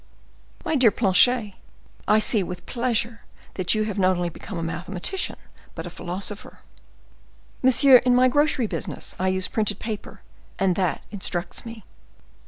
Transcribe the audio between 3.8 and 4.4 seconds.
have not only